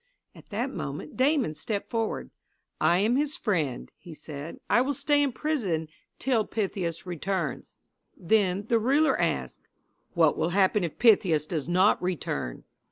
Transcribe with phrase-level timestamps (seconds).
[0.33, 2.31] At that moment Damon stepped forward.
[2.79, 4.59] "I am his friend," he said.
[4.67, 7.77] "I will stay in prison till Pythias returns."
[8.17, 9.61] Then the ruler asked:
[10.15, 12.63] "What will happen if Pythias does not return?"